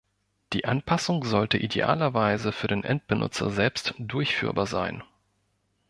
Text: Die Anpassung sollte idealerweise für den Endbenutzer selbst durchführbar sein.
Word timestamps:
Die 0.53 0.65
Anpassung 0.65 1.23
sollte 1.25 1.57
idealerweise 1.59 2.51
für 2.51 2.65
den 2.67 2.83
Endbenutzer 2.83 3.51
selbst 3.51 3.93
durchführbar 3.99 4.65
sein. 4.65 5.03